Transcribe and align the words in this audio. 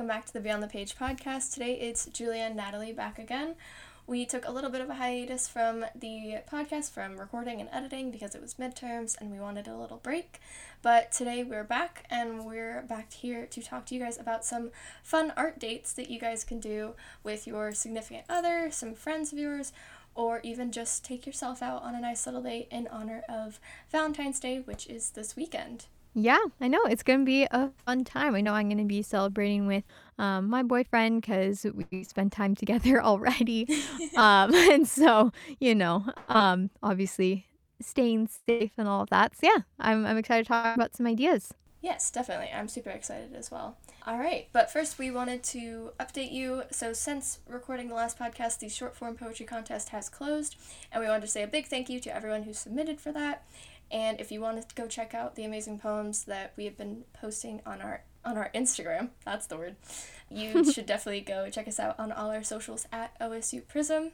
welcome 0.00 0.16
back 0.16 0.24
to 0.24 0.32
the 0.32 0.40
Beyond 0.40 0.62
the 0.62 0.66
Page 0.66 0.96
podcast. 0.96 1.52
Today 1.52 1.74
it's 1.74 2.06
Julia 2.06 2.44
and 2.44 2.56
Natalie 2.56 2.90
back 2.90 3.18
again. 3.18 3.54
We 4.06 4.24
took 4.24 4.48
a 4.48 4.50
little 4.50 4.70
bit 4.70 4.80
of 4.80 4.88
a 4.88 4.94
hiatus 4.94 5.46
from 5.46 5.84
the 5.94 6.38
podcast, 6.50 6.90
from 6.90 7.20
recording 7.20 7.60
and 7.60 7.68
editing, 7.70 8.10
because 8.10 8.34
it 8.34 8.40
was 8.40 8.54
midterms 8.54 9.20
and 9.20 9.30
we 9.30 9.38
wanted 9.38 9.68
a 9.68 9.76
little 9.76 9.98
break. 9.98 10.40
But 10.80 11.12
today 11.12 11.44
we're 11.44 11.64
back 11.64 12.06
and 12.08 12.46
we're 12.46 12.80
back 12.80 13.12
here 13.12 13.44
to 13.44 13.60
talk 13.60 13.84
to 13.86 13.94
you 13.94 14.00
guys 14.00 14.16
about 14.16 14.42
some 14.42 14.70
fun 15.02 15.34
art 15.36 15.58
dates 15.58 15.92
that 15.92 16.10
you 16.10 16.18
guys 16.18 16.44
can 16.44 16.60
do 16.60 16.94
with 17.22 17.46
your 17.46 17.72
significant 17.72 18.24
other, 18.26 18.70
some 18.70 18.94
friends 18.94 19.34
of 19.34 19.38
yours, 19.38 19.70
or 20.14 20.40
even 20.42 20.72
just 20.72 21.04
take 21.04 21.26
yourself 21.26 21.60
out 21.60 21.82
on 21.82 21.94
a 21.94 22.00
nice 22.00 22.24
little 22.24 22.42
date 22.42 22.68
in 22.70 22.88
honor 22.88 23.22
of 23.28 23.60
Valentine's 23.92 24.40
Day, 24.40 24.60
which 24.60 24.86
is 24.86 25.10
this 25.10 25.36
weekend. 25.36 25.84
Yeah, 26.14 26.38
I 26.60 26.68
know. 26.68 26.80
It's 26.84 27.02
going 27.02 27.20
to 27.20 27.24
be 27.24 27.44
a 27.44 27.70
fun 27.86 28.04
time. 28.04 28.34
I 28.34 28.40
know 28.40 28.52
I'm 28.52 28.68
going 28.68 28.78
to 28.78 28.84
be 28.84 29.02
celebrating 29.02 29.66
with 29.66 29.84
um, 30.18 30.48
my 30.48 30.62
boyfriend 30.62 31.22
because 31.22 31.64
we 31.90 32.04
spend 32.04 32.32
time 32.32 32.54
together 32.56 33.02
already. 33.02 33.66
um, 34.16 34.52
and 34.70 34.88
so, 34.88 35.32
you 35.60 35.74
know, 35.74 36.04
um, 36.28 36.70
obviously 36.82 37.46
staying 37.80 38.28
safe 38.46 38.72
and 38.76 38.88
all 38.88 39.02
of 39.02 39.10
that. 39.10 39.36
So, 39.36 39.48
yeah, 39.54 39.62
I'm, 39.78 40.04
I'm 40.04 40.18
excited 40.18 40.44
to 40.44 40.48
talk 40.48 40.74
about 40.74 40.96
some 40.96 41.06
ideas. 41.06 41.54
Yes, 41.82 42.10
definitely. 42.10 42.50
I'm 42.54 42.68
super 42.68 42.90
excited 42.90 43.34
as 43.34 43.50
well. 43.50 43.78
All 44.06 44.18
right, 44.18 44.48
but 44.52 44.70
first 44.70 44.98
we 44.98 45.10
wanted 45.10 45.42
to 45.44 45.92
update 45.98 46.30
you. 46.30 46.64
So, 46.70 46.92
since 46.92 47.38
recording 47.48 47.88
the 47.88 47.94
last 47.94 48.18
podcast, 48.18 48.58
the 48.58 48.68
short 48.68 48.96
form 48.96 49.14
poetry 49.14 49.46
contest 49.46 49.88
has 49.90 50.10
closed, 50.10 50.56
and 50.92 51.02
we 51.02 51.08
wanted 51.08 51.22
to 51.22 51.26
say 51.26 51.42
a 51.42 51.46
big 51.46 51.66
thank 51.66 51.88
you 51.88 51.98
to 52.00 52.14
everyone 52.14 52.42
who 52.42 52.52
submitted 52.52 53.00
for 53.00 53.12
that. 53.12 53.46
And 53.90 54.20
if 54.20 54.30
you 54.30 54.40
want 54.40 54.68
to 54.68 54.74
go 54.74 54.86
check 54.86 55.14
out 55.14 55.34
the 55.34 55.44
amazing 55.44 55.78
poems 55.78 56.24
that 56.24 56.52
we 56.56 56.64
have 56.64 56.76
been 56.76 57.04
posting 57.12 57.60
on 57.66 57.80
our 57.80 58.02
on 58.24 58.36
our 58.36 58.50
Instagram, 58.54 59.10
that's 59.24 59.46
the 59.46 59.56
word, 59.56 59.76
you 60.30 60.64
should 60.72 60.86
definitely 60.86 61.22
go 61.22 61.48
check 61.50 61.66
us 61.66 61.80
out 61.80 61.98
on 61.98 62.12
all 62.12 62.30
our 62.30 62.42
socials 62.42 62.86
at 62.92 63.18
OSU 63.18 63.66
Prism. 63.66 64.12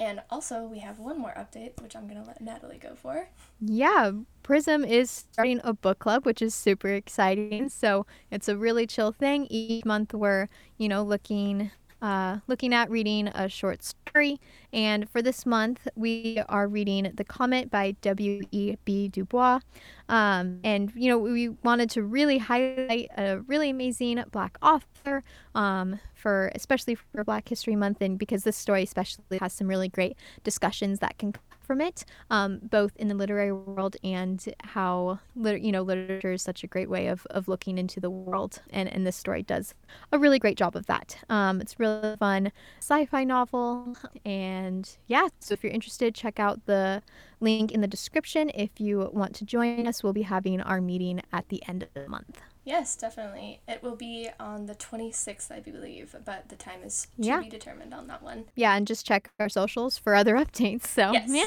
And 0.00 0.22
also, 0.30 0.62
we 0.64 0.78
have 0.78 0.98
one 0.98 1.18
more 1.18 1.34
update, 1.36 1.80
which 1.82 1.94
I'm 1.94 2.08
going 2.08 2.20
to 2.20 2.26
let 2.26 2.40
Natalie 2.40 2.78
go 2.78 2.94
for. 2.94 3.28
Yeah, 3.60 4.12
Prism 4.42 4.84
is 4.84 5.10
starting 5.10 5.60
a 5.62 5.74
book 5.74 5.98
club, 5.98 6.24
which 6.24 6.40
is 6.40 6.54
super 6.54 6.88
exciting. 6.88 7.68
So 7.68 8.06
it's 8.30 8.48
a 8.48 8.56
really 8.56 8.86
chill 8.86 9.12
thing. 9.12 9.46
Each 9.50 9.84
month, 9.84 10.14
we're, 10.14 10.48
you 10.78 10.88
know, 10.88 11.02
looking 11.02 11.72
uh, 12.02 12.38
looking 12.48 12.74
at 12.74 12.90
reading 12.90 13.28
a 13.28 13.48
short 13.48 13.82
story. 13.82 14.40
And 14.72 15.08
for 15.08 15.22
this 15.22 15.46
month, 15.46 15.86
we 15.94 16.42
are 16.48 16.66
reading 16.66 17.10
The 17.14 17.24
Comet 17.24 17.70
by 17.70 17.92
W.E.B. 18.02 19.08
Du 19.08 19.24
Bois. 19.24 19.60
Um, 20.08 20.58
and, 20.64 20.92
you 20.94 21.08
know, 21.08 21.16
we 21.16 21.48
wanted 21.48 21.88
to 21.90 22.02
really 22.02 22.38
highlight 22.38 23.08
a 23.16 23.38
really 23.46 23.70
amazing 23.70 24.22
Black 24.32 24.58
author 24.60 25.22
um, 25.54 26.00
for, 26.14 26.50
especially 26.54 26.96
for 26.96 27.24
Black 27.24 27.48
History 27.48 27.76
Month, 27.76 28.02
and 28.02 28.18
because 28.18 28.44
this 28.44 28.56
story 28.56 28.82
especially 28.82 29.38
has 29.38 29.52
some 29.52 29.68
really 29.68 29.88
great 29.88 30.16
discussions 30.42 30.98
that 30.98 31.18
can 31.18 31.34
from 31.62 31.80
it, 31.80 32.04
um, 32.30 32.60
both 32.62 32.96
in 32.96 33.08
the 33.08 33.14
literary 33.14 33.52
world 33.52 33.96
and 34.04 34.44
how 34.62 35.20
lit- 35.34 35.62
you 35.62 35.72
know 35.72 35.82
literature 35.82 36.32
is 36.32 36.42
such 36.42 36.64
a 36.64 36.66
great 36.66 36.90
way 36.90 37.06
of, 37.06 37.26
of 37.30 37.48
looking 37.48 37.78
into 37.78 38.00
the 38.00 38.10
world, 38.10 38.60
and 38.70 38.88
and 38.88 39.06
this 39.06 39.16
story 39.16 39.42
does 39.42 39.74
a 40.12 40.18
really 40.18 40.38
great 40.38 40.56
job 40.56 40.76
of 40.76 40.86
that. 40.86 41.18
Um, 41.28 41.60
it's 41.60 41.78
really 41.78 42.16
fun 42.16 42.52
sci-fi 42.80 43.24
novel, 43.24 43.96
and 44.24 44.88
yeah. 45.06 45.28
So 45.40 45.54
if 45.54 45.62
you're 45.62 45.72
interested, 45.72 46.14
check 46.14 46.38
out 46.38 46.66
the 46.66 47.02
link 47.40 47.72
in 47.72 47.80
the 47.80 47.88
description. 47.88 48.50
If 48.54 48.80
you 48.80 49.10
want 49.12 49.34
to 49.36 49.44
join 49.44 49.86
us, 49.86 50.02
we'll 50.02 50.12
be 50.12 50.22
having 50.22 50.60
our 50.60 50.80
meeting 50.80 51.20
at 51.32 51.48
the 51.48 51.62
end 51.68 51.82
of 51.82 51.92
the 51.94 52.08
month. 52.08 52.40
Yes, 52.64 52.94
definitely. 52.94 53.60
It 53.66 53.82
will 53.82 53.96
be 53.96 54.28
on 54.38 54.66
the 54.66 54.74
26th, 54.76 55.50
I 55.50 55.58
believe, 55.58 56.14
but 56.24 56.48
the 56.48 56.54
time 56.54 56.82
is 56.84 57.08
to 57.20 57.26
Yeah. 57.26 57.40
be 57.40 57.48
determined 57.48 57.92
on 57.92 58.06
that 58.06 58.22
one. 58.22 58.44
Yeah, 58.54 58.76
and 58.76 58.86
just 58.86 59.04
check 59.04 59.30
our 59.40 59.48
socials 59.48 59.98
for 59.98 60.14
other 60.14 60.34
updates. 60.44 60.86
So 60.86 61.12
Yes. 61.12 61.28
yeah. 61.28 61.46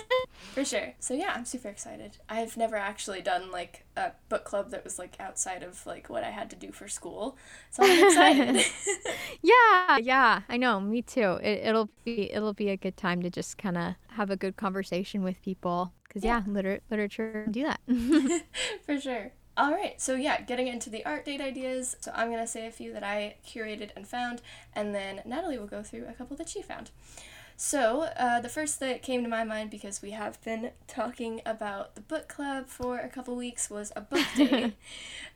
For 0.54 0.66
sure. 0.66 0.94
So 1.00 1.14
yeah, 1.14 1.32
I'm 1.34 1.46
super 1.46 1.70
excited. 1.70 2.18
I've 2.28 2.58
never 2.58 2.76
actually 2.76 3.22
done 3.22 3.50
like 3.50 3.86
a 3.96 4.12
book 4.28 4.44
club 4.44 4.72
that 4.72 4.84
was 4.84 5.00
like 5.00 5.16
outside 5.20 5.64
of 5.64 5.86
like 5.86 6.10
what 6.10 6.26
I 6.26 6.32
had 6.32 6.50
to 6.50 6.56
do 6.58 6.74
for 6.74 6.90
school. 6.90 7.38
So 7.72 7.84
I'm 7.84 8.06
excited. 8.08 8.66
Yeah, 9.42 9.98
yeah, 9.98 10.42
I 10.50 10.58
know. 10.58 10.80
Me 10.80 11.02
too. 11.02 11.40
It, 11.42 11.62
it'll 11.68 11.90
be 12.04 12.32
it'll 12.34 12.54
be 12.54 12.70
a 12.70 12.78
good 12.78 12.98
time 12.98 13.22
to 13.22 13.30
just 13.30 13.58
kind 13.58 13.78
of 13.78 13.96
have 14.10 14.30
a 14.32 14.36
good 14.36 14.58
conversation 14.58 15.24
with 15.24 15.42
people 15.42 15.94
because 16.08 16.24
yeah, 16.24 16.42
liter- 16.48 16.80
literature 16.90 17.44
can 17.44 17.52
do 17.52 17.64
that. 17.64 17.80
For 18.86 19.00
sure. 19.00 19.32
All 19.58 19.72
right, 19.72 20.00
so 20.02 20.16
yeah, 20.16 20.42
getting 20.42 20.68
into 20.68 20.90
the 20.90 21.06
art 21.06 21.24
date 21.24 21.40
ideas. 21.40 21.96
So 22.02 22.12
I'm 22.14 22.30
gonna 22.30 22.46
say 22.46 22.68
a 22.68 22.72
few 22.72 22.92
that 22.92 23.04
I 23.04 23.36
curated 23.48 23.92
and 23.96 24.06
found, 24.06 24.42
and 24.74 24.94
then 24.94 25.22
Natalie 25.24 25.58
will 25.58 25.66
go 25.66 25.82
through 25.82 26.08
a 26.10 26.14
couple 26.14 26.36
that 26.38 26.50
she 26.50 26.62
found. 26.62 26.92
So 27.58 28.10
uh, 28.18 28.42
the 28.42 28.50
first 28.50 28.82
that 28.82 29.02
came 29.02 29.24
to 29.24 29.30
my 29.30 29.46
mind 29.46 29.70
because 29.70 30.02
we 30.02 30.12
have 30.12 30.44
been 30.44 30.72
talking 30.88 31.42
about 31.46 31.96
the 31.96 32.02
book 32.02 32.28
club 32.28 32.68
for 32.68 33.00
a 33.00 33.08
couple 33.08 33.34
weeks 33.38 33.70
was 33.70 33.94
a 33.96 34.02
book 34.02 34.26
date. 34.36 34.74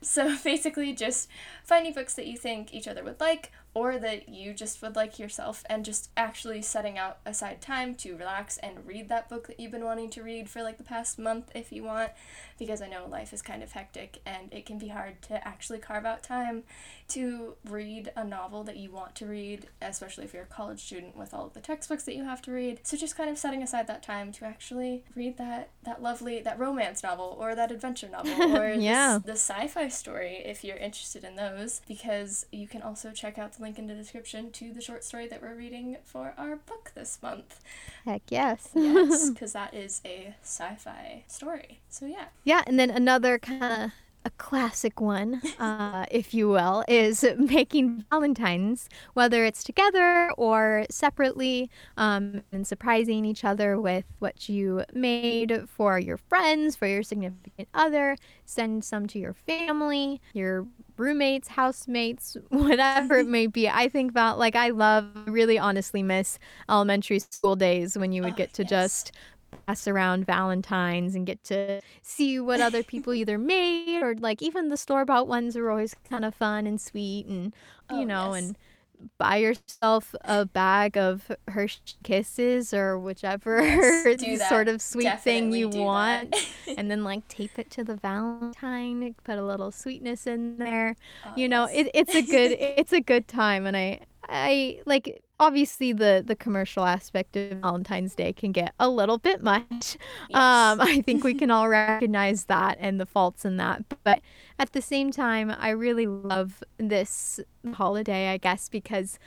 so 0.02 0.36
basically, 0.44 0.92
just 0.92 1.28
finding 1.64 1.94
books 1.94 2.12
that 2.14 2.26
you 2.26 2.36
think 2.36 2.74
each 2.74 2.86
other 2.86 3.02
would 3.02 3.20
like, 3.20 3.52
or 3.74 3.98
that 3.98 4.28
you 4.28 4.52
just 4.52 4.82
would 4.82 4.96
like 4.96 5.18
yourself, 5.18 5.62
and 5.70 5.84
just 5.84 6.10
actually 6.16 6.62
setting 6.62 6.98
out 6.98 7.18
aside 7.24 7.60
time 7.60 7.94
to 7.96 8.16
relax 8.16 8.56
and 8.58 8.86
read 8.86 9.08
that 9.08 9.28
book 9.28 9.46
that 9.46 9.60
you've 9.60 9.70
been 9.72 9.84
wanting 9.84 10.10
to 10.10 10.22
read 10.22 10.48
for 10.48 10.62
like 10.62 10.78
the 10.78 10.84
past 10.84 11.18
month 11.18 11.50
if 11.54 11.70
you 11.72 11.82
want 11.84 12.10
because 12.58 12.82
I 12.82 12.88
know 12.88 13.06
life 13.06 13.32
is 13.32 13.40
kind 13.40 13.62
of 13.62 13.72
hectic 13.72 14.20
and 14.26 14.52
it 14.52 14.66
can 14.66 14.76
be 14.78 14.88
hard 14.88 15.22
to 15.22 15.46
actually 15.48 15.78
carve 15.78 16.04
out 16.04 16.22
time 16.22 16.64
to 17.08 17.54
read 17.68 18.12
a 18.14 18.22
novel 18.22 18.62
that 18.64 18.76
you 18.76 18.90
want 18.90 19.14
to 19.16 19.26
read, 19.26 19.66
especially 19.80 20.24
if 20.24 20.34
you're 20.34 20.42
a 20.42 20.46
college 20.46 20.80
student 20.84 21.16
with 21.16 21.32
all 21.32 21.46
of 21.46 21.54
the 21.54 21.60
textbooks 21.60 22.04
that 22.04 22.14
you 22.14 22.24
have 22.24 22.42
to 22.42 22.52
read. 22.52 22.80
So 22.82 22.96
just 22.98 23.16
kind 23.16 23.30
of 23.30 23.38
setting 23.38 23.62
aside 23.62 23.86
that 23.86 24.02
time 24.02 24.30
to 24.32 24.44
actually 24.44 25.04
read 25.16 25.38
that 25.38 25.70
that 25.84 26.02
lovely 26.02 26.40
that 26.42 26.58
romance 26.58 27.02
novel 27.02 27.36
or 27.40 27.54
that 27.54 27.70
adventure 27.72 28.08
novel 28.12 28.56
or 28.56 28.68
Yeah. 28.72 29.18
the 29.24 29.32
sci-fi 29.32 29.88
story 29.88 30.42
if 30.44 30.62
you're 30.62 30.76
interested 30.76 31.24
in 31.24 31.36
those 31.36 31.80
because 31.88 32.44
you 32.52 32.68
can 32.68 32.82
also 32.82 33.10
check 33.10 33.38
out 33.38 33.54
the 33.54 33.59
link 33.60 33.78
in 33.78 33.86
the 33.86 33.94
description 33.94 34.50
to 34.52 34.72
the 34.72 34.80
short 34.80 35.04
story 35.04 35.26
that 35.28 35.42
we're 35.42 35.54
reading 35.54 35.96
for 36.04 36.34
our 36.38 36.56
book 36.56 36.92
this 36.94 37.18
month. 37.22 37.60
Heck 38.04 38.22
yes. 38.28 38.68
Yes, 38.74 39.30
because 39.34 39.52
that 39.52 39.74
is 39.74 40.00
a 40.04 40.34
sci-fi 40.42 41.24
story. 41.26 41.80
So 41.88 42.06
yeah. 42.06 42.26
Yeah, 42.44 42.62
and 42.66 42.78
then 42.78 42.90
another 42.90 43.38
kind 43.38 43.64
of 43.64 43.90
a 44.24 44.30
classic 44.30 45.00
one, 45.00 45.40
uh, 45.58 46.06
if 46.10 46.34
you 46.34 46.48
will, 46.48 46.84
is 46.88 47.24
making 47.36 48.04
Valentines, 48.10 48.88
whether 49.14 49.44
it's 49.44 49.64
together 49.64 50.30
or 50.36 50.84
separately, 50.90 51.70
um, 51.96 52.42
and 52.52 52.66
surprising 52.66 53.24
each 53.24 53.44
other 53.44 53.80
with 53.80 54.04
what 54.18 54.48
you 54.48 54.84
made 54.92 55.68
for 55.68 55.98
your 55.98 56.16
friends, 56.16 56.76
for 56.76 56.86
your 56.86 57.02
significant 57.02 57.68
other. 57.74 58.16
Send 58.44 58.84
some 58.84 59.06
to 59.08 59.18
your 59.18 59.32
family, 59.34 60.20
your 60.32 60.66
roommates, 61.00 61.48
housemates, 61.48 62.36
whatever 62.50 63.18
it 63.18 63.26
may 63.28 63.46
be. 63.46 63.68
I 63.68 63.88
think 63.88 64.10
about 64.10 64.38
like 64.38 64.56
I 64.56 64.70
love, 64.70 65.06
really 65.26 65.58
honestly 65.58 66.02
miss 66.02 66.38
elementary 66.68 67.18
school 67.18 67.56
days 67.56 67.96
when 67.98 68.12
you 68.12 68.22
would 68.22 68.34
Oh, 68.34 68.36
get 68.36 68.52
to 68.54 68.64
oh, 68.64 68.68
yes. 68.74 69.04
just 69.04 69.12
pass 69.66 69.88
around 69.88 70.26
Valentines 70.26 71.14
and 71.14 71.26
get 71.26 71.42
to 71.44 71.80
see 72.02 72.38
what 72.40 72.60
other 72.60 72.84
people 72.84 73.14
either 73.14 73.38
made 73.38 74.02
or 74.02 74.14
like 74.16 74.42
even 74.42 74.68
the 74.68 74.76
store 74.76 75.04
bought 75.04 75.28
ones 75.28 75.56
are 75.56 75.70
always 75.70 75.94
kind 76.08 76.24
of 76.24 76.34
fun 76.34 76.66
and 76.66 76.80
sweet 76.80 77.26
and 77.26 77.54
you 77.88 78.04
Oh, 78.04 78.06
know 78.06 78.32
yes. 78.32 78.34
and 78.34 78.56
buy 79.18 79.36
yourself 79.36 80.14
a 80.22 80.44
bag 80.46 80.96
of 80.96 81.30
Hershey 81.48 81.80
Kisses 82.02 82.72
or 82.74 82.98
whichever 82.98 83.62
Yes, 83.62 84.48
sort 84.48 84.68
of 84.68 84.80
sweet 84.82 85.20
thing 85.20 85.52
you 85.52 85.68
want. 85.68 86.34
And 86.76 86.90
then 86.90 87.04
like 87.04 87.26
tape 87.28 87.58
it 87.58 87.70
to 87.72 87.84
the 87.84 87.96
Valentine 87.96 89.14
put 89.24 89.38
a 89.38 89.44
little 89.44 89.70
sweetness 89.70 90.26
in 90.26 90.56
there. 90.58 90.96
Oh, 91.26 91.32
you 91.36 91.48
know 91.48 91.68
yes. 91.68 91.86
it, 91.86 91.90
it's 91.94 92.14
a 92.14 92.22
good 92.22 92.52
it's 92.60 92.92
a 92.92 93.00
good 93.00 93.28
time. 93.28 93.66
And 93.66 93.76
i 93.76 94.00
i 94.28 94.80
like 94.86 95.22
obviously 95.40 95.92
the 95.92 96.22
the 96.24 96.36
commercial 96.36 96.84
aspect 96.84 97.34
of 97.36 97.58
valentine's 97.58 98.14
day 98.14 98.32
can 98.32 98.52
get 98.52 98.74
a 98.78 98.88
little 98.88 99.18
bit 99.18 99.42
much. 99.42 99.96
Um 100.34 100.80
i 100.80 101.02
think 101.06 101.24
we 101.24 101.34
can 101.34 101.50
all 101.50 101.68
recognize 101.68 102.44
that 102.44 102.76
and 102.80 103.00
the 103.00 103.06
faults 103.06 103.44
in 103.44 103.56
that. 103.56 103.82
But 104.04 104.20
at 104.58 104.72
the 104.72 104.82
same 104.82 105.10
time 105.10 105.50
i 105.58 105.70
really 105.70 106.06
love 106.06 106.62
this 106.78 107.40
holiday 107.72 108.28
i 108.28 108.36
guess 108.36 108.68
because 108.68 109.18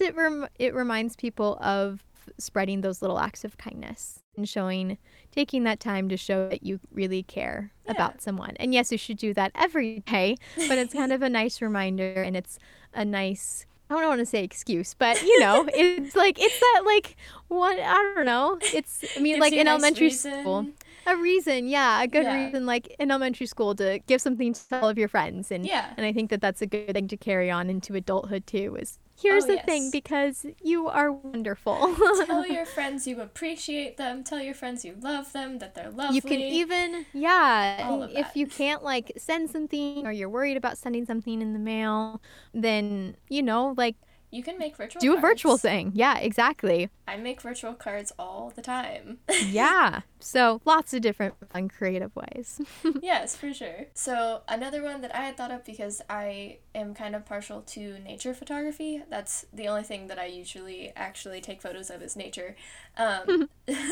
it, 0.00 0.14
rem- 0.14 0.48
it 0.58 0.74
reminds 0.74 1.16
people 1.16 1.56
of 1.60 2.04
spreading 2.38 2.80
those 2.80 3.02
little 3.02 3.18
acts 3.18 3.44
of 3.44 3.56
kindness 3.58 4.22
and 4.36 4.48
showing 4.48 4.98
taking 5.30 5.64
that 5.64 5.78
time 5.78 6.08
to 6.08 6.16
show 6.16 6.48
that 6.48 6.62
you 6.64 6.80
really 6.90 7.22
care 7.22 7.72
Yeah. 7.84 7.92
about 7.92 8.22
someone. 8.22 8.54
And 8.58 8.72
yes 8.74 8.90
you 8.90 8.98
should 8.98 9.18
do 9.18 9.34
that 9.34 9.52
every 9.54 10.00
day 10.00 10.36
but 10.68 10.78
it's 10.78 10.94
kind 10.94 11.12
of 11.12 11.22
a 11.22 11.28
nice 11.28 11.60
reminder 11.62 12.22
and 12.22 12.36
it's 12.36 12.58
a 12.94 13.04
nice 13.04 13.66
I 13.90 13.94
don't 13.94 14.08
want 14.08 14.20
to 14.20 14.26
say 14.26 14.42
excuse, 14.42 14.94
but 14.94 15.22
you 15.22 15.40
know, 15.40 15.68
it's 15.74 16.16
like 16.16 16.40
it's 16.40 16.58
that 16.58 16.82
like 16.84 17.16
one 17.48 17.78
I 17.78 18.12
don't 18.16 18.26
know. 18.26 18.58
It's 18.72 19.04
I 19.16 19.20
mean 19.20 19.34
Gives 19.34 19.40
like 19.40 19.52
in 19.52 19.66
nice 19.66 19.72
elementary 19.72 20.10
school. 20.10 20.66
A 21.06 21.16
reason, 21.16 21.68
yeah, 21.68 22.02
a 22.02 22.06
good 22.08 22.24
Yeah. 22.24 22.34
reason, 22.46 22.66
like 22.66 22.94
in 22.98 23.10
elementary 23.10 23.46
school, 23.46 23.74
to 23.76 24.00
give 24.06 24.20
something 24.20 24.52
to 24.54 24.80
all 24.80 24.88
of 24.88 24.98
your 24.98 25.08
friends, 25.08 25.50
and 25.50 25.64
Yeah. 25.64 25.92
and 25.96 26.06
I 26.06 26.12
think 26.12 26.30
that 26.30 26.40
that's 26.40 26.62
a 26.62 26.66
good 26.66 26.92
thing 26.94 27.08
to 27.08 27.16
carry 27.16 27.50
on 27.50 27.70
into 27.70 27.94
adulthood 27.94 28.46
too. 28.46 28.76
Is 28.80 28.98
oh, 29.00 29.10
here's 29.22 29.44
Oh, 29.44 29.48
the 29.48 29.54
yes. 29.54 29.64
thing 29.64 29.90
because 29.90 30.46
you 30.62 30.88
are 30.88 31.12
wonderful. 31.12 31.94
tell 32.26 32.46
your 32.46 32.66
friends 32.66 33.06
you 33.06 33.20
appreciate 33.20 33.96
them. 33.96 34.24
Tell 34.24 34.40
your 34.40 34.54
friends 34.54 34.84
you 34.84 34.96
love 35.00 35.32
them. 35.32 35.58
That 35.58 35.74
they're 35.74 35.90
lovely. 35.90 36.16
you 36.16 36.22
can 36.22 36.40
even 36.40 37.06
yeah 37.12 38.06
if 38.10 38.36
you 38.36 38.46
can't 38.46 38.82
like 38.82 39.12
send 39.16 39.50
something 39.50 40.06
or 40.06 40.12
you're 40.12 40.28
worried 40.28 40.56
about 40.56 40.78
sending 40.78 41.04
something 41.04 41.40
in 41.42 41.52
the 41.52 41.58
mail 41.58 42.20
then 42.52 43.16
you 43.28 43.42
know 43.42 43.74
like 43.76 43.96
You 44.34 44.42
can 44.42 44.58
make 44.58 44.76
virtual. 44.76 45.00
do 45.00 45.16
a 45.16 45.20
virtual 45.20 45.56
thing 45.56 45.92
yeah 45.94 46.18
exactly 46.18 46.90
I 47.06 47.16
make 47.16 47.40
virtual 47.40 47.74
cards 47.74 48.12
all 48.18 48.52
the 48.54 48.62
time. 48.62 49.18
yeah 49.46 50.00
so 50.18 50.60
lots 50.64 50.92
of 50.94 51.02
different 51.02 51.34
fun 51.52 51.68
creative 51.68 52.14
ways 52.16 52.60
yes, 53.02 53.36
for 53.36 53.52
sure. 53.52 53.86
So 53.94 54.42
another 54.48 54.82
one 54.82 55.00
that 55.02 55.14
I 55.14 55.24
had 55.24 55.36
thought 55.36 55.50
of 55.50 55.64
because 55.64 56.00
I 56.08 56.58
am 56.74 56.94
kind 56.94 57.14
of 57.14 57.24
partial 57.26 57.62
to 57.62 57.98
nature 58.00 58.34
photography. 58.34 59.02
That's 59.08 59.46
the 59.52 59.68
only 59.68 59.82
thing 59.82 60.06
that 60.08 60.18
I 60.18 60.26
usually 60.26 60.92
actually 60.96 61.40
take 61.40 61.60
photos 61.62 61.90
of 61.90 62.02
is 62.02 62.16
nature. 62.16 62.56
Um, 62.96 63.48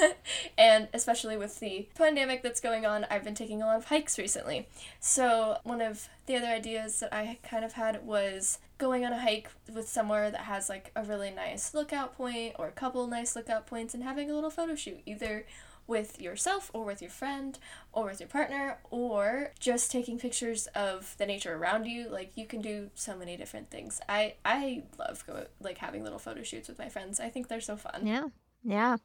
and 0.58 0.88
especially 0.92 1.36
with 1.36 1.60
the 1.60 1.88
pandemic 1.96 2.42
that's 2.42 2.60
going 2.60 2.86
on, 2.86 3.06
I've 3.10 3.24
been 3.24 3.34
taking 3.34 3.62
a 3.62 3.66
lot 3.66 3.76
of 3.76 3.86
hikes 3.86 4.18
recently. 4.18 4.68
So 5.00 5.58
one 5.64 5.80
of 5.80 6.08
the 6.26 6.36
other 6.36 6.46
ideas 6.46 7.00
that 7.00 7.12
I 7.12 7.38
kind 7.42 7.64
of 7.64 7.72
had 7.72 8.06
was 8.06 8.58
going 8.78 9.04
on 9.04 9.12
a 9.12 9.20
hike 9.20 9.48
with 9.72 9.88
somewhere 9.88 10.30
that 10.30 10.42
has 10.42 10.69
like 10.69 10.90
a 10.96 11.04
really 11.04 11.30
nice 11.30 11.74
lookout 11.74 12.16
point 12.16 12.54
or 12.58 12.69
a 12.69 12.72
couple 12.72 13.06
nice 13.06 13.36
lookout 13.36 13.66
points 13.66 13.94
and 13.94 14.02
having 14.02 14.30
a 14.30 14.34
little 14.34 14.50
photo 14.50 14.74
shoot 14.74 15.00
either 15.06 15.46
with 15.86 16.20
yourself 16.20 16.70
or 16.72 16.84
with 16.84 17.02
your 17.02 17.10
friend 17.10 17.58
or 17.92 18.06
with 18.06 18.20
your 18.20 18.28
partner 18.28 18.78
or 18.90 19.52
just 19.58 19.90
taking 19.90 20.19
pictures 20.19 20.69
of 20.74 21.14
the 21.19 21.26
nature 21.26 21.54
around 21.54 21.86
you. 21.86 22.08
Like 22.08 22.32
you 22.36 22.46
can 22.46 22.60
do 22.60 22.90
so 22.94 23.16
many 23.16 23.36
different 23.36 23.70
things. 23.70 24.00
I 24.08 24.34
i 24.44 24.84
love 24.98 25.25
go 25.26 25.46
like 25.60 25.78
having 25.78 26.02
little 26.02 26.18
photo 26.18 26.42
shoots 26.42 26.68
with 26.68 26.78
my 26.78 26.88
friends. 26.88 27.20
I 27.20 27.28
think 27.28 27.48
they're 27.48 27.60
so 27.60 27.76
fun. 27.76 28.06
Yeah. 28.06 28.28
Yeah. 28.64 28.96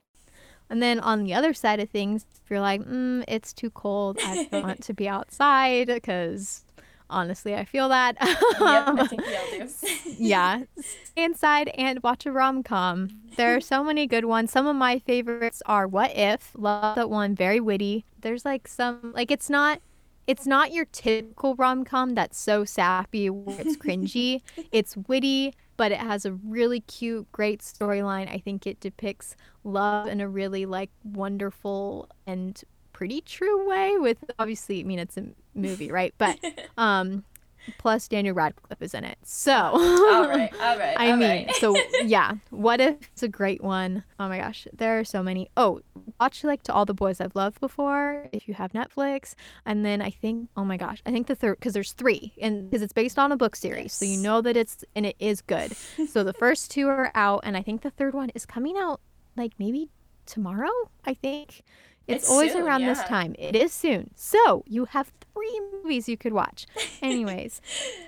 And 0.69 0.81
then 0.83 0.99
on 0.99 1.23
the 1.23 1.33
other 1.33 1.53
side 1.53 1.79
of 1.79 1.89
things 1.89 2.25
if 2.43 2.49
you're 2.49 2.61
like 2.61 2.81
mm, 2.81 3.23
it's 3.27 3.53
too 3.53 3.69
cold. 3.71 4.17
I 4.23 4.47
don't 4.51 4.63
want 4.63 4.83
to 4.83 4.93
be 4.93 5.09
outside 5.09 5.87
because 5.87 6.63
honestly 7.09 7.55
i 7.55 7.63
feel 7.63 7.89
that 7.89 8.15
yep 8.21 8.31
i 8.61 8.83
um, 8.85 9.07
think 9.07 9.25
we 9.25 9.35
all 9.35 9.51
do 9.51 9.67
yeah, 10.17 10.63
stay 10.79 11.23
inside 11.23 11.69
and 11.77 12.01
watch 12.03 12.25
a 12.25 12.31
rom 12.31 12.63
com. 12.63 13.09
There 13.35 13.55
are 13.55 13.61
so 13.61 13.83
many 13.83 14.07
good 14.07 14.25
ones. 14.25 14.51
Some 14.51 14.67
of 14.67 14.75
my 14.75 14.99
favorites 14.99 15.61
are 15.65 15.87
What 15.87 16.15
If. 16.15 16.51
Love 16.55 16.95
that 16.95 17.09
one. 17.09 17.35
Very 17.35 17.59
witty. 17.59 18.05
There's 18.21 18.45
like 18.45 18.67
some 18.67 19.11
like 19.15 19.31
it's 19.31 19.49
not 19.49 19.81
it's 20.25 20.45
not 20.45 20.73
your 20.73 20.85
typical 20.85 21.55
rom 21.55 21.85
com 21.85 22.15
that's 22.15 22.39
so 22.39 22.65
sappy 22.65 23.29
where 23.29 23.59
it's 23.61 23.77
cringy. 23.77 24.41
it's 24.71 24.97
witty, 25.07 25.53
but 25.77 25.91
it 25.91 25.99
has 25.99 26.25
a 26.25 26.33
really 26.33 26.81
cute, 26.81 27.31
great 27.31 27.61
storyline. 27.61 28.29
I 28.29 28.39
think 28.39 28.67
it 28.67 28.79
depicts 28.79 29.35
love 29.63 30.07
in 30.07 30.19
a 30.21 30.27
really 30.27 30.65
like 30.65 30.89
wonderful 31.03 32.09
and 32.25 32.61
pretty 32.97 33.21
true 33.21 33.69
way 33.69 33.95
with 33.99 34.17
obviously 34.39 34.79
I 34.79 34.83
mean 34.83 34.97
it's 34.97 35.17
a 35.17 35.25
movie, 35.53 35.91
right? 35.99 36.15
But 36.17 36.39
um 36.79 37.23
plus 37.77 38.07
Daniel 38.07 38.33
Radcliffe 38.33 38.81
is 38.81 38.95
in 38.95 39.03
it. 39.03 39.19
So 39.23 39.53
all 39.53 40.27
right 40.27 40.51
all 40.59 40.79
right 40.79 40.95
I 40.99 41.11
all 41.11 41.17
mean, 41.17 41.45
right. 41.45 41.55
so 41.57 41.75
yeah, 42.03 42.33
what 42.49 42.81
if 42.81 42.95
it's 43.13 43.21
a 43.21 43.27
great 43.27 43.63
one? 43.63 44.03
Oh 44.19 44.27
my 44.27 44.39
gosh, 44.39 44.67
there 44.73 44.99
are 44.99 45.03
so 45.03 45.21
many. 45.21 45.47
Oh, 45.55 45.81
watch 46.19 46.43
like 46.43 46.63
to 46.63 46.73
all 46.73 46.85
the 46.85 46.95
boys 46.95 47.21
I've 47.21 47.35
loved 47.35 47.59
before 47.59 48.27
if 48.31 48.47
you 48.47 48.55
have 48.55 48.71
Netflix, 48.71 49.35
and 49.63 49.85
then 49.85 50.01
I 50.01 50.09
think 50.09 50.49
oh 50.57 50.65
my 50.65 50.77
gosh, 50.77 50.99
I 51.05 51.11
think 51.11 51.27
the 51.27 51.35
third 51.35 51.59
because 51.59 51.73
there's 51.73 51.91
three 51.91 52.33
and 52.41 52.67
because 52.67 52.81
it's 52.81 52.93
based 52.93 53.19
on 53.19 53.31
a 53.31 53.37
book 53.37 53.55
series, 53.55 53.93
so 53.93 54.05
you 54.05 54.17
know 54.17 54.41
that 54.41 54.57
it's 54.57 54.83
and 54.95 55.05
it 55.05 55.17
is 55.19 55.41
good. 55.41 55.75
so 56.09 56.23
the 56.23 56.33
first 56.33 56.71
two 56.71 56.87
are 56.87 57.11
out, 57.13 57.41
and 57.43 57.55
I 57.55 57.61
think 57.61 57.83
the 57.83 57.91
third 57.91 58.15
one 58.15 58.29
is 58.33 58.43
coming 58.43 58.75
out 58.75 59.01
like 59.35 59.51
maybe 59.59 59.91
tomorrow. 60.25 60.71
I 61.05 61.13
think. 61.13 61.61
It's, 62.07 62.23
It's 62.23 62.31
always 62.31 62.53
soon, 62.53 62.63
around 62.63 62.85
this 62.85 63.03
time. 63.03 63.35
It 63.37 63.55
is 63.55 63.73
soon. 63.73 64.11
So 64.15 64.63
you 64.65 64.85
have 64.85 65.11
three 65.33 65.61
movies 65.73 66.07
you 66.07 66.17
could 66.17 66.33
watch. 66.33 66.65
Anyways, 67.01 67.61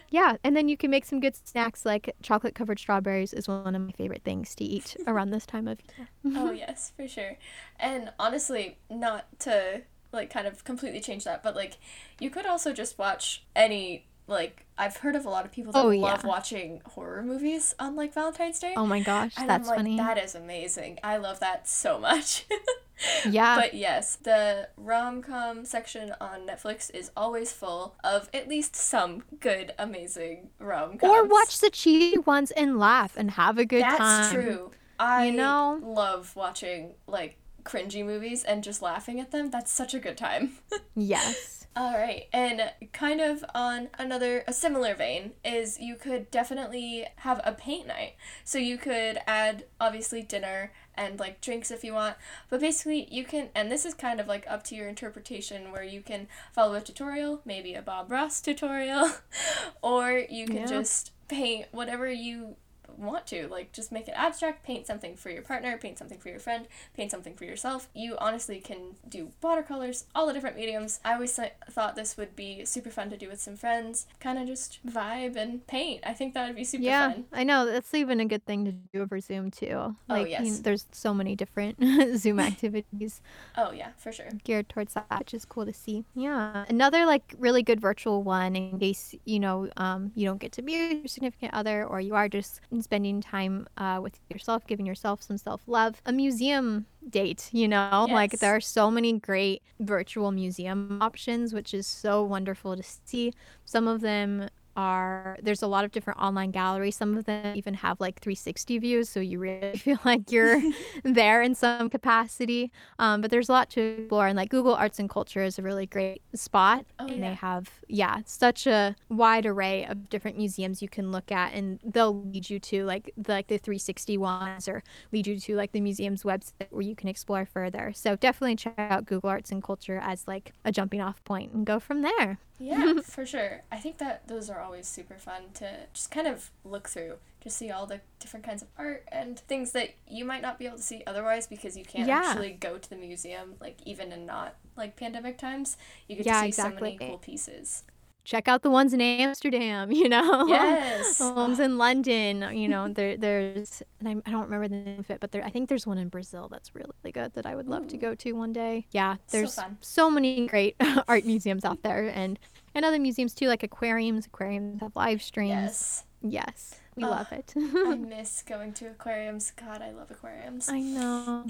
yeah, 0.10 0.38
and 0.44 0.56
then 0.56 0.70
you 0.70 0.78
can 0.78 0.90
make 0.90 1.06
some 1.06 1.20
good 1.20 1.36
snacks 1.36 1.86
like 1.86 2.16
chocolate 2.22 2.56
covered 2.56 2.80
strawberries 2.80 3.34
is 3.34 3.48
one 3.48 3.76
of 3.76 3.82
my 3.82 3.92
favorite 3.92 4.24
things 4.24 4.56
to 4.56 4.64
eat 4.64 4.96
around 5.08 5.32
this 5.32 5.46
time 5.46 5.68
of 5.68 5.80
year. 5.98 6.08
oh 6.38 6.52
yes 6.66 6.94
for 6.96 7.08
sure 7.08 7.38
and 7.80 8.12
honestly 8.20 8.78
not 8.90 9.26
to 9.40 9.82
like 10.12 10.30
kind 10.30 10.48
of 10.48 10.64
completely 10.64 11.00
change 11.00 11.24
that 11.24 11.44
but 11.44 11.56
like 11.56 11.78
you 12.20 12.30
could 12.30 12.46
also 12.46 12.74
just 12.74 12.98
watch 12.98 13.44
any 13.56 14.06
like 14.30 14.66
i've 14.78 14.98
heard 14.98 15.16
of 15.16 15.26
a 15.26 15.30
lot 15.30 15.44
of 15.46 15.52
people 15.52 15.74
that 15.74 15.80
Oh, 15.84 15.88
love 15.90 16.22
yeah. 16.24 16.28
watching 16.28 16.82
horror 16.86 17.22
movies 17.24 17.74
on 17.80 17.96
like 17.96 18.14
valentine's 18.14 18.60
day 18.60 18.74
Oh 18.78 18.86
my 18.86 19.02
gosh, 19.02 19.34
and 19.38 19.50
that's 19.50 19.64
I'm 19.68 19.70
like, 19.70 19.78
funny. 19.80 19.98
that 19.98 20.18
is 20.18 20.36
amazing. 20.36 21.00
I 21.04 21.18
love 21.18 21.40
that 21.42 21.68
so 21.68 22.00
much. 22.00 22.46
yeah. 23.30 23.56
but 23.58 23.74
yes, 23.74 24.16
the 24.18 24.70
rom 24.78 25.22
com 25.22 25.66
section 25.66 26.14
on 26.22 26.46
Netflix 26.48 26.90
is 26.94 27.12
always 27.18 27.52
full 27.52 27.96
of 28.04 28.30
at 28.34 28.48
least 28.48 28.76
some 28.76 29.24
good, 29.40 29.74
amazing 29.80 30.50
rom 30.60 30.98
coms. 30.98 31.12
or 31.12 31.26
watch 31.26 31.60
the 31.60 31.70
cheesy 31.70 32.18
ones 32.20 32.52
and 32.52 32.78
laugh 32.80 33.16
and 33.18 33.32
have 33.32 33.58
a 33.58 33.66
good 33.66 33.82
That's 33.84 33.98
time. 33.98 34.22
That's 34.22 34.34
true. 34.34 34.72
I 35.00 35.30
know? 35.30 35.80
love 35.82 36.36
watching 36.36 36.94
like 37.08 37.38
cringy 37.64 38.06
movies 38.06 38.44
and 38.44 38.64
just 38.64 38.82
laughing 38.82 39.20
at 39.20 39.32
them. 39.32 39.50
That's 39.50 39.72
such 39.72 39.94
a 39.94 40.00
good 40.00 40.18
time. 40.18 40.54
Yes. 40.96 41.59
All 41.80 41.94
right, 41.94 42.28
and 42.34 42.74
kind 42.92 43.22
of 43.22 43.46
on 43.56 43.88
another 43.98 44.44
a 44.46 44.52
similar 44.52 44.94
vein 44.96 45.32
is 45.46 45.80
you 45.80 45.96
could 45.96 46.30
definitely 46.30 47.08
have 47.20 47.40
a 47.46 47.54
paint 47.54 47.88
night. 47.88 48.16
So 48.44 48.58
you 48.58 48.78
could 48.78 49.20
add 49.26 49.64
obviously 49.80 50.22
dinner 50.22 50.74
and 50.96 51.18
like 51.22 51.40
drinks 51.40 51.72
if 51.72 51.86
you 51.86 51.94
want, 51.94 52.18
but 52.50 52.60
basically 52.60 53.08
you 53.10 53.24
can 53.24 53.48
and 53.56 53.72
this 53.72 53.86
is 53.86 53.94
kind 53.94 54.20
of 54.20 54.28
like 54.28 54.44
up 54.50 54.66
to 54.66 54.76
your 54.76 54.90
interpretation 54.90 55.72
where 55.72 55.82
you 55.82 56.02
can 56.02 56.28
follow 56.52 56.74
a 56.74 56.82
tutorial, 56.82 57.40
maybe 57.46 57.74
a 57.76 57.82
Bob 57.82 58.12
Ross 58.12 58.42
tutorial, 58.42 59.12
or 59.82 60.26
you 60.30 60.48
can 60.48 60.58
Yeah. 60.58 60.66
just 60.66 61.12
paint 61.30 61.68
whatever 61.72 62.12
you 62.12 62.58
want 63.00 63.26
to 63.28 63.48
like 63.48 63.72
just 63.72 63.92
make 63.92 64.08
it 64.08 64.14
abstract 64.16 64.64
paint 64.64 64.86
something 64.86 65.16
for 65.16 65.30
your 65.30 65.42
partner 65.42 65.78
paint 65.78 65.98
something 65.98 66.20
for 66.20 66.30
your 66.30 66.40
friend 66.40 66.68
paint 66.96 67.12
something 67.12 67.34
for 67.34 67.46
yourself 67.46 67.88
you 67.94 68.16
honestly 68.20 68.60
can 68.60 68.96
do 69.08 69.32
watercolors 69.42 70.06
all 70.14 70.28
the 70.28 70.34
different 70.34 70.56
mediums 70.56 71.00
i 71.06 71.14
always 71.14 71.40
thought 71.70 71.96
this 71.96 72.18
would 72.18 72.36
be 72.36 72.66
super 72.66 72.90
fun 72.90 73.10
to 73.10 73.18
do 73.18 73.30
with 73.30 73.40
some 73.40 73.56
friends 73.56 74.06
kind 74.20 74.38
of 74.38 74.46
just 74.46 74.80
vibe 74.86 75.36
and 75.36 75.66
paint 75.68 76.02
i 76.06 76.14
think 76.14 76.34
that 76.34 76.48
would 76.48 76.56
be 76.56 76.64
super 76.64 76.84
yeah, 76.84 77.12
fun 77.12 77.26
I 77.32 77.44
know. 77.44 77.66
That's 77.66 77.94
even 77.94 78.20
a 78.20 78.26
good 78.26 78.46
thing 78.46 78.66
to 78.66 78.72
do 78.72 79.02
over 79.02 79.20
Zoom 79.20 79.52
too. 79.52 79.96
Like, 80.08 80.26
you 80.26 80.32
yes. 80.32 80.44
know, 80.44 80.56
there's 80.58 80.86
so 80.92 81.14
many 81.14 81.36
different 81.36 81.78
Zoom 82.18 82.40
activities 82.50 83.22
oh 83.58 83.72
yeah 83.72 83.90
for 83.98 84.12
sure 84.12 84.30
geared 84.44 84.70
towards 84.70 84.94
that, 84.94 85.08
which 85.20 85.34
is 85.34 85.46
cool 85.46 85.66
to 85.66 85.74
see. 85.74 86.04
Yeah. 86.16 86.66
Another 86.70 87.06
like 87.06 87.36
really 87.38 87.64
good 87.64 87.80
virtual 87.80 88.24
one 88.24 88.56
in 88.56 88.80
case 88.80 89.16
you 89.26 89.40
know 89.40 89.70
um, 89.78 90.12
you 90.16 90.26
don't 90.26 90.40
get 90.40 90.52
to 90.54 90.62
be 90.62 90.74
your 90.74 91.08
significant 91.08 91.54
other 91.54 91.86
or 91.86 92.02
you 92.02 92.16
are 92.16 92.28
just 92.28 92.62
spending 92.90 93.22
time 93.22 93.68
uh, 93.78 94.00
with 94.02 94.20
yourself, 94.32 94.66
giving 94.66 94.88
yourself 94.88 95.22
some 95.22 95.38
self 95.38 95.62
love. 95.68 96.02
A 96.08 96.12
museum 96.12 96.88
date, 97.08 97.48
you 97.52 97.68
know, 97.68 98.08
like 98.10 98.40
there 98.40 98.56
are 98.56 98.60
so 98.60 98.90
many 98.90 99.14
great 99.14 99.62
virtual 99.80 100.32
museum 100.32 100.98
options, 101.00 101.54
which 101.54 101.72
is 101.72 101.86
so 101.86 102.24
wonderful 102.24 102.76
to 102.76 102.82
see. 102.82 103.32
Some 103.64 103.88
of 103.88 104.02
them 104.02 104.50
are 104.80 105.38
there's 105.46 105.64
a 105.64 105.68
lot 105.76 105.84
of 105.86 105.92
different 105.92 106.20
online 106.28 106.52
galleries. 106.52 106.96
Some 106.96 107.18
of 107.18 107.26
them 107.26 107.56
even 107.56 107.74
have 107.86 108.00
like 108.00 108.16
360 108.22 108.78
views 108.80 109.10
so 109.10 109.20
you 109.20 109.38
really 109.40 109.78
feel 109.86 110.00
like 110.06 110.32
you're 110.32 110.62
there 111.04 111.42
in 111.48 111.54
some 111.56 111.90
capacity. 111.90 112.72
Um, 113.00 113.22
but 113.22 113.30
there's 113.32 113.50
a 113.50 113.52
lot 113.60 113.70
to 113.72 113.82
explore 113.82 114.28
and 114.28 114.38
like 114.38 114.50
google 114.50 114.76
arts 114.76 115.00
and 115.00 115.10
culture 115.10 115.44
is 115.44 115.60
a 115.60 115.64
really 115.70 115.86
great 115.86 116.22
spot 116.36 116.86
Oh, 117.00 117.08
and 117.08 117.20
yeah. 117.20 117.30
they 117.30 117.36
have 117.36 117.66
yeah 117.88 118.18
such 118.26 118.68
a 118.68 118.96
wide 119.10 119.46
array 119.46 119.86
of 119.86 120.10
different 120.10 120.38
museums 120.38 120.82
you 120.82 120.90
can 120.90 121.12
look 121.12 121.32
at 121.32 121.54
and 121.54 121.80
they'll 121.84 122.16
lead 122.24 122.50
you 122.50 122.60
to 122.60 122.86
like 122.86 123.12
the, 123.18 123.32
like 123.34 123.48
the 123.48 123.58
360 123.58 124.18
ones 124.18 124.68
or 124.68 124.84
lead 125.12 125.28
you 125.28 125.40
to 125.40 125.56
like 125.56 125.72
the 125.72 125.82
museum's 125.82 126.24
website 126.24 126.70
where 126.72 126.82
you 126.82 126.96
can 126.96 127.10
explore 127.10 127.46
further. 127.46 127.92
So 127.96 128.16
definitely 128.16 128.56
check 128.56 128.76
out 128.78 129.06
google 129.06 129.30
arts 129.30 129.52
and 129.52 129.62
culture 129.64 130.00
as 130.02 130.28
like 130.28 130.54
a 130.66 130.72
jumping 130.72 131.02
off 131.02 131.24
point 131.24 131.54
and 131.54 131.66
go 131.66 131.80
from 131.80 132.02
there 132.02 132.40
yeah 132.60 132.94
for 133.04 133.26
sure. 133.26 133.62
I 133.72 133.78
think 133.78 133.98
that 134.00 134.28
those 134.28 134.50
are 134.50 134.60
always 134.62 134.88
super 134.88 135.16
fun 135.16 135.44
to 135.56 135.72
just 135.94 136.12
kind 136.12 136.28
of 136.28 136.52
look 136.64 136.90
through 136.90 137.16
just 137.42 137.58
see 137.58 137.72
all 137.72 137.86
the 137.86 138.02
different 138.20 138.46
kinds 138.46 138.62
of 138.62 138.68
art 138.78 139.08
and 139.14 139.40
things 139.40 139.72
that 139.72 139.92
you 140.06 140.26
might 140.26 140.42
not 140.42 140.60
be 140.60 140.66
able 140.66 140.76
to 140.76 140.84
see 140.84 141.02
otherwise 141.08 141.48
because 141.48 141.78
you 141.78 141.86
can't 141.86 142.06
Yeah. 142.08 142.22
actually 142.26 142.52
go 142.52 142.78
to 142.78 142.90
the 142.90 142.98
museum 142.98 143.56
like 143.62 143.78
even 143.86 144.12
in 144.12 144.26
not 144.26 144.56
like 144.76 144.98
pandemic 144.98 145.38
times. 145.38 145.78
You 146.10 146.18
get 146.18 146.26
Yeah, 146.26 146.42
to 146.42 146.48
see 146.48 146.52
so 146.52 146.70
many 146.70 146.98
cool 146.98 147.18
pieces 147.18 147.84
check 148.30 148.48
out 148.48 148.62
the 148.62 148.70
ones 148.70 148.94
in 148.94 149.02
Amsterdam, 149.02 149.92
you 150.00 150.08
know? 150.08 150.46
Yes. 150.48 151.18
the 151.18 151.34
ones 151.34 151.60
in 151.60 151.80
London, 151.80 152.56
you 152.56 152.68
know, 152.68 152.88
there, 152.88 153.18
there's, 153.18 153.82
and 154.00 154.08
I, 154.08 154.12
I 154.26 154.32
don't 154.32 154.44
remember 154.44 154.68
the 154.68 154.76
name 154.76 155.00
of 155.00 155.10
it, 155.10 155.20
but 155.20 155.32
there, 155.32 155.44
I 155.44 155.50
think 155.50 155.68
there's 155.68 155.88
one 155.88 155.98
in 155.98 156.10
Brazil 156.10 156.48
that's 156.48 156.76
really 156.76 157.12
good 157.12 157.34
that 157.34 157.48
I 157.48 157.56
would 157.56 157.68
love 157.68 157.88
to 157.88 157.98
go 157.98 158.14
to 158.14 158.34
one 158.34 158.54
day. 158.54 158.86
Yeah, 158.92 159.16
there's 159.30 159.56
fun. 159.56 159.78
so 159.82 160.12
many 160.12 160.46
great 160.46 160.76
art 161.08 161.26
museums 161.26 161.66
out 161.66 161.82
there 161.82 162.08
and, 162.08 162.38
and 162.76 162.86
other 162.86 163.00
museums 163.00 163.34
too, 163.34 163.48
like 163.48 163.64
aquariums. 163.64 164.28
Aquariums 164.28 164.82
have 164.82 164.96
live 164.96 165.24
streams. 165.24 165.50
Yes. 165.50 166.04
Yes, 166.22 166.76
we 166.98 167.04
Ugh, 167.06 167.12
love 167.12 167.32
it. 167.32 167.54
I 167.56 167.96
miss 167.96 168.44
going 168.44 168.74
to 168.74 168.88
aquariums. 168.88 169.54
God, 169.56 169.82
I 169.82 169.92
love 169.92 170.12
aquariums. 170.12 170.68
I 170.68 170.82
know. 170.82 171.46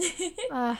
Uh, 0.51 0.75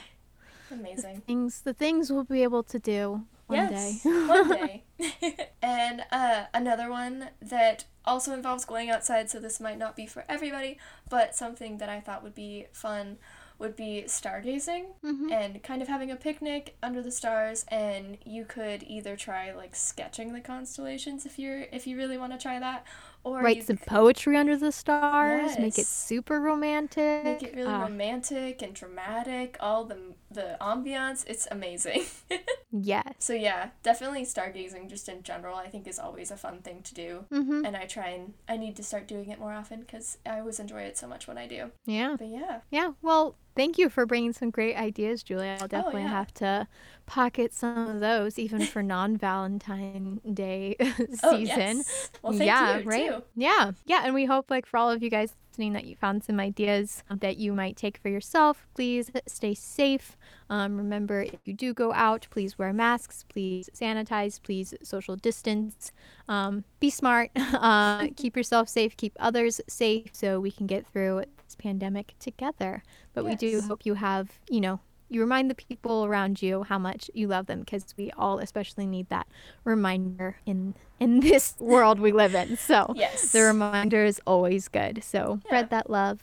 Amazing. 0.71 1.21
things, 1.27 1.61
the 1.61 1.73
things 1.73 2.11
we'll 2.11 2.23
be 2.23 2.43
able 2.43 2.63
to 2.63 2.79
do 2.79 3.25
one 3.47 3.57
yes, 3.71 4.03
day. 4.03 4.09
one 4.27 4.49
day. 4.49 4.83
and 5.61 6.03
uh, 6.11 6.45
another 6.53 6.89
one 6.89 7.29
that 7.41 7.85
also 8.05 8.33
involves 8.33 8.65
going 8.65 8.89
outside, 8.89 9.29
so 9.29 9.39
this 9.39 9.59
might 9.59 9.77
not 9.77 9.95
be 9.95 10.05
for 10.05 10.23
everybody, 10.29 10.77
but 11.09 11.35
something 11.35 11.77
that 11.79 11.89
I 11.89 11.99
thought 11.99 12.23
would 12.23 12.35
be 12.35 12.67
fun 12.73 13.17
would 13.57 13.75
be 13.75 14.03
stargazing 14.07 14.85
Mhm. 15.03 15.31
and 15.33 15.61
kind 15.61 15.81
of 15.81 15.89
having 15.89 16.09
a 16.11 16.15
picnic 16.15 16.77
under 16.81 17.01
the 17.01 17.11
stars 17.11 17.65
and 17.67 18.17
you 18.23 18.45
could 18.45 18.83
either 18.83 19.17
try 19.17 19.51
like 19.51 19.75
sketching 19.75 20.31
the 20.31 20.39
constellations 20.39 21.25
if 21.25 21.37
you're 21.37 21.63
if 21.73 21.85
you 21.85 21.97
really 21.97 22.17
want 22.17 22.31
to 22.31 22.39
try 22.39 22.57
that 22.57 22.85
or 23.23 23.41
Write 23.41 23.63
some 23.65 23.77
could 23.77 23.87
poetry 23.87 24.37
under 24.37 24.55
the 24.57 24.71
stars. 24.71 25.57
Make 25.59 25.77
it 25.77 25.85
super 25.85 26.39
romantic. 26.39 27.23
make 27.23 27.43
it 27.43 27.55
really 27.55 27.69
Ah, 27.71 27.83
romantic 27.83 28.61
and 28.61 28.73
dramatic 28.73 29.57
all 29.59 29.85
the 29.85 29.97
the 30.31 30.57
ambiance 30.61 31.23
it's 31.27 31.47
amazing 31.49 32.03
yes. 32.71 33.13
So 33.19 33.33
yeah, 33.33 33.69
definitely 33.83 34.23
stargazing 34.25 34.89
just 34.89 35.09
in 35.09 35.23
general 35.23 35.55
I 35.55 35.67
think 35.67 35.87
is 35.87 35.97
always 35.99 36.29
a 36.31 36.37
fun 36.37 36.59
thing 36.59 36.81
to 36.83 36.93
do. 36.93 37.25
Mm-hmm. 37.31 37.65
And 37.65 37.75
I 37.75 37.85
try 37.85 38.09
and 38.09 38.33
I 38.47 38.57
need 38.57 38.75
to 38.77 38.83
start 38.83 39.07
doing 39.07 39.29
it 39.29 39.39
more 39.39 39.53
often 39.53 39.83
cuz 39.85 40.17
I 40.25 40.39
always 40.39 40.59
enjoy 40.59 40.81
it 40.83 40.97
so 40.97 41.07
much 41.07 41.27
when 41.27 41.37
I 41.37 41.47
do. 41.47 41.71
Yeah. 41.85 42.15
But 42.17 42.27
yeah. 42.27 42.61
Yeah. 42.69 42.93
Well, 43.01 43.35
thank 43.59 43.77
you 43.77 43.89
for 43.89 44.05
bringing 44.05 44.33
some 44.33 44.51
great 44.51 44.75
ideas, 44.75 45.23
Julia. 45.23 45.57
I'll 45.61 45.67
definitely 45.67 46.03
Oh, 46.03 46.05
yeah. 46.05 46.09
have 46.11 46.33
to 46.35 46.67
pocket 47.05 47.53
some 47.53 47.87
of 47.89 47.99
those 47.99 48.39
even 48.39 48.67
for 48.67 48.81
non-Valentine 48.83 50.21
Day 50.33 50.75
season. 50.79 51.19
Oh, 51.23 51.37
yes. 51.37 52.11
Well, 52.23 52.33
thank 52.33 52.45
yeah, 52.47 52.77
you 52.77 52.83
right? 52.85 53.09
too. 53.09 53.23
Yeah. 53.35 53.71
Yeah, 53.85 54.01
and 54.05 54.13
we 54.13 54.25
hope 54.25 54.49
like 54.49 54.65
for 54.65 54.77
all 54.77 54.91
of 54.91 55.03
you 55.03 55.09
guys 55.09 55.35
listening 55.51 55.73
that 55.73 55.85
you 55.85 55.95
found 55.95 56.23
some 56.23 56.39
ideas 56.39 57.03
that 57.09 57.37
you 57.37 57.53
might 57.53 57.75
take 57.75 57.97
for 57.97 58.09
yourself. 58.09 58.67
Please 58.75 59.11
stay 59.27 59.53
safe. 59.55 60.17
Um, 60.49 60.77
remember, 60.77 61.23
if 61.23 61.39
you 61.45 61.53
do 61.53 61.73
go 61.73 61.93
out, 61.93 62.27
please 62.31 62.57
wear 62.57 62.71
masks. 62.73 63.25
Please 63.29 63.69
sanitize. 63.75 64.41
Please 64.41 64.73
social 64.83 65.15
distance. 65.17 65.91
Um, 66.29 66.63
be 66.79 66.89
smart. 66.89 67.31
Uh, 67.59 68.07
keep 68.15 68.37
yourself 68.37 68.69
safe. 68.69 68.95
Keep 68.95 69.17
others 69.19 69.59
safe, 69.67 70.09
so 70.13 70.39
we 70.39 70.51
can 70.51 70.65
get 70.67 70.87
through 70.87 71.23
this 71.49 71.55
pandemic 71.55 72.13
together. 72.19 72.83
But 73.13 73.25
we 73.25 73.35
do 73.35 73.61
hope 73.61 73.85
you 73.85 73.95
have, 73.95 74.39
you 74.49 74.61
know, 74.61 74.79
you 75.09 75.19
remind 75.19 75.49
the 75.49 75.55
people 75.55 76.05
around 76.05 76.41
you 76.41 76.61
how 76.63 76.77
much 76.77 77.09
you 77.15 77.27
love 77.27 77.47
them 77.47 77.61
because 77.61 77.85
we 77.97 78.11
all 78.15 78.37
especially 78.37 78.85
need 78.85 79.09
that 79.09 79.27
reminder 79.63 80.37
in 80.45 80.75
in 80.99 81.19
this 81.29 81.55
world 81.59 81.99
we 81.99 82.11
live 82.11 82.35
in. 82.35 82.55
So 82.57 82.93
Yes. 82.95 83.31
the 83.31 83.41
reminder 83.41 84.03
is 84.05 84.21
always 84.27 84.67
good. 84.67 85.03
So 85.03 85.39
Yeah. 85.45 85.47
spread 85.49 85.69
that 85.71 85.89
love 85.89 86.19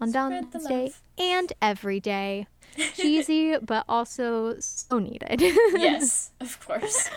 on 0.00 0.08
Spread 0.10 0.50
Day 0.66 0.92
and 1.18 1.52
every 1.60 2.00
day. 2.00 2.46
Cheesy, 2.94 3.58
but 3.58 3.84
also 3.88 4.56
so 4.60 4.98
needed. 4.98 5.40
yes, 5.40 6.30
of 6.40 6.58
course. 6.66 7.08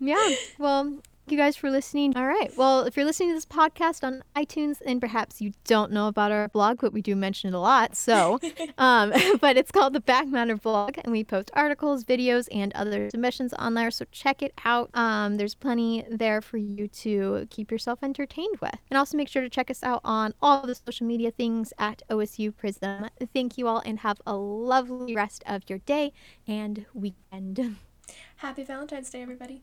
yeah. 0.00 0.34
Well, 0.58 0.98
you 1.32 1.38
guys 1.38 1.56
for 1.56 1.70
listening. 1.70 2.16
All 2.16 2.26
right. 2.26 2.56
Well, 2.56 2.82
if 2.82 2.96
you're 2.96 3.04
listening 3.04 3.30
to 3.30 3.34
this 3.34 3.46
podcast 3.46 4.04
on 4.04 4.22
iTunes, 4.36 4.80
and 4.84 5.00
perhaps 5.00 5.40
you 5.40 5.52
don't 5.64 5.92
know 5.92 6.08
about 6.08 6.32
our 6.32 6.48
blog, 6.48 6.80
but 6.80 6.92
we 6.92 7.02
do 7.02 7.14
mention 7.16 7.48
it 7.48 7.56
a 7.56 7.60
lot. 7.60 7.96
So, 7.96 8.38
um, 8.78 9.12
but 9.40 9.56
it's 9.56 9.70
called 9.70 9.92
the 9.92 10.00
Back 10.00 10.28
Matter 10.28 10.56
blog, 10.56 10.98
and 10.98 11.12
we 11.12 11.24
post 11.24 11.50
articles, 11.54 12.04
videos, 12.04 12.48
and 12.52 12.72
other 12.74 13.10
submissions 13.10 13.52
on 13.54 13.74
there. 13.74 13.90
So 13.90 14.04
check 14.10 14.42
it 14.42 14.52
out. 14.64 14.90
Um, 14.94 15.36
there's 15.36 15.54
plenty 15.54 16.04
there 16.10 16.40
for 16.40 16.56
you 16.56 16.88
to 16.88 17.46
keep 17.50 17.70
yourself 17.70 18.00
entertained 18.02 18.56
with. 18.60 18.76
And 18.90 18.98
also 18.98 19.16
make 19.16 19.28
sure 19.28 19.42
to 19.42 19.50
check 19.50 19.70
us 19.70 19.82
out 19.82 20.00
on 20.04 20.34
all 20.40 20.66
the 20.66 20.74
social 20.74 21.06
media 21.06 21.30
things 21.30 21.72
at 21.78 22.02
OSU 22.10 22.56
Prism. 22.56 23.08
Thank 23.32 23.58
you 23.58 23.68
all, 23.68 23.82
and 23.84 24.00
have 24.00 24.20
a 24.26 24.34
lovely 24.36 25.14
rest 25.14 25.42
of 25.46 25.62
your 25.68 25.78
day 25.78 26.12
and 26.46 26.86
weekend. 26.94 27.76
Happy 28.36 28.64
Valentine's 28.64 29.10
Day, 29.10 29.22
everybody. 29.22 29.58